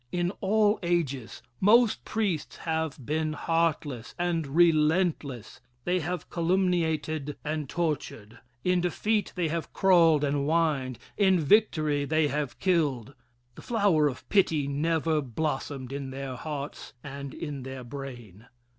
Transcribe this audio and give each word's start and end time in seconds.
In 0.11 0.31
all 0.41 0.79
ages 0.81 1.43
most 1.59 2.03
priests 2.05 2.55
have 2.55 3.05
been 3.05 3.33
heartless 3.33 4.15
and 4.17 4.47
relentless. 4.47 5.61
They 5.83 5.99
have 5.99 6.27
calumniated 6.27 7.37
and 7.45 7.69
tortured. 7.69 8.39
In 8.63 8.81
defeat 8.81 9.31
they 9.35 9.47
have 9.49 9.73
crawled 9.73 10.23
and 10.23 10.45
whined. 10.47 10.97
In 11.17 11.39
victory 11.39 12.05
they 12.05 12.29
have 12.29 12.57
killed. 12.57 13.13
The 13.53 13.61
flower 13.61 14.07
of 14.07 14.27
pity 14.27 14.67
never 14.67 15.21
blossomed 15.21 15.93
in 15.93 16.09
their 16.09 16.35
hearts 16.35 16.93
and 17.03 17.31
in 17.35 17.61
their 17.61 17.83
brain. 17.83 18.47